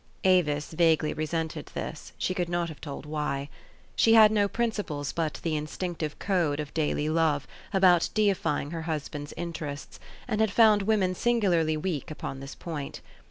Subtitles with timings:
[0.23, 3.49] Avis vaguely resented this, she could not have told why.
[3.95, 9.31] She had no principles but the instinctive code of daily love, about deif}ing her husband's
[9.37, 12.99] interests, and had found women singularly weak upon this point.